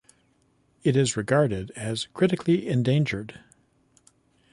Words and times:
It 0.81 0.97
is 0.97 1.15
regarded 1.15 1.69
as 1.75 2.07
critically 2.15 2.67
endangered. 2.67 3.39